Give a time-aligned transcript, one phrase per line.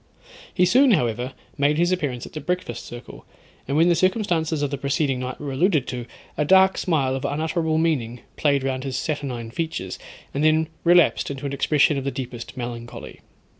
[0.51, 3.23] He soon, however, made his appearance at the breakfast circle,
[3.67, 7.23] and when the circumstances of the preceding night were alluded to, a dark smile of
[7.23, 9.99] unutterable meaning played round his saturnine features,
[10.33, 13.19] and then relapsed into an expression of the deepest melancholy.